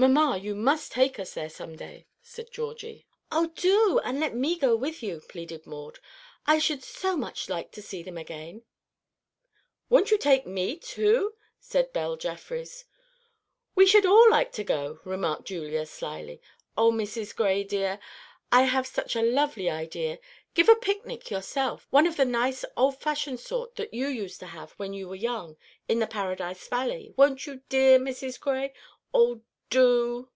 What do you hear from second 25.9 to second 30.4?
the Paradise Valley; won't you, dear Mrs. Gray? Oh, do!"